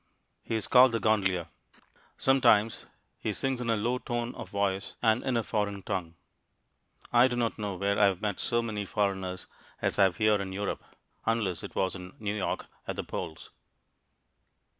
He 0.41 0.55
is 0.55 0.67
called 0.67 0.93
the 0.93 0.99
gondolier. 0.99 1.49
Sometimes 2.17 2.87
he 3.19 3.31
sings 3.31 3.61
in 3.61 3.69
a 3.69 3.77
low 3.77 3.99
tone 3.99 4.33
of 4.33 4.49
voice 4.49 4.95
and 5.03 5.23
in 5.23 5.37
a 5.37 5.43
foreign 5.43 5.83
tongue. 5.83 6.15
I 7.13 7.27
do 7.27 7.35
not 7.35 7.59
know 7.59 7.75
where 7.75 7.99
I 7.99 8.05
have 8.05 8.19
met 8.19 8.39
so 8.39 8.63
many 8.63 8.83
foreigners 8.83 9.45
as 9.79 9.99
I 9.99 10.05
have 10.05 10.17
here 10.17 10.41
in 10.41 10.53
Europe, 10.53 10.83
unless 11.27 11.61
it 11.61 11.75
was 11.75 11.93
in 11.93 12.15
New 12.17 12.33
York, 12.35 12.65
at 12.87 12.95
the 12.95 13.03
polls. 13.03 13.51